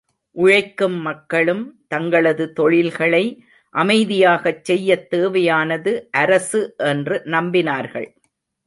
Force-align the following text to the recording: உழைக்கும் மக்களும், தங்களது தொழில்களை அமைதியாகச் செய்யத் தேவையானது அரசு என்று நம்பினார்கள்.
உழைக்கும் 0.35 0.95
மக்களும், 1.01 1.81
தங்களது 1.87 2.53
தொழில்களை 2.53 3.23
அமைதியாகச் 3.75 4.63
செய்யத் 4.63 5.09
தேவையானது 5.09 6.07
அரசு 6.11 6.73
என்று 6.77 7.21
நம்பினார்கள். 7.25 8.09